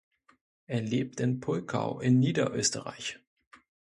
Er 0.65 0.81
lebt 0.81 1.19
in 1.19 1.39
Pulkau 1.41 1.99
in 1.99 2.17
Niederösterreich. 2.17 3.19